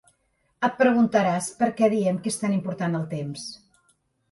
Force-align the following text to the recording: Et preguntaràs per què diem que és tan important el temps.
Et 0.67 0.79
preguntaràs 0.79 1.51
per 1.59 1.69
què 1.81 1.91
diem 1.95 2.19
que 2.25 2.33
és 2.33 2.41
tan 2.47 2.57
important 2.59 2.99
el 3.03 3.07
temps. 3.15 3.47